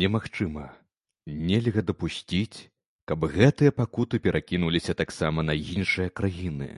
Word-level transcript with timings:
Немагчыма, 0.00 0.64
нельга 1.50 1.82
дапусціць, 1.90 2.58
каб 3.12 3.20
гэтыя 3.36 3.70
пакуты 3.80 4.20
перакінуліся 4.26 4.98
таксама 5.02 5.38
на 5.50 5.54
іншыя 5.76 6.08
краіны. 6.20 6.68